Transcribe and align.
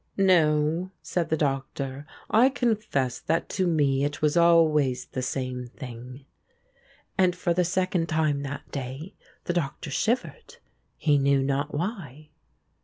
"No," 0.17 0.89
said 1.03 1.29
the 1.29 1.37
Doctor, 1.37 2.07
"I 2.27 2.49
confess 2.49 3.19
that 3.19 3.49
to 3.49 3.67
me 3.67 4.03
it 4.03 4.19
was 4.19 4.35
always 4.35 5.05
the 5.05 5.21
same 5.21 5.67
thing." 5.67 6.25
And 7.19 7.35
for 7.35 7.53
the 7.53 7.63
second 7.63 8.09
time 8.09 8.41
that 8.41 8.71
day 8.71 9.13
the 9.43 9.53
Doctor 9.53 9.91
shivered, 9.91 10.55
he 10.97 11.19
knew 11.19 11.43
not 11.43 11.75
why. 11.75 12.31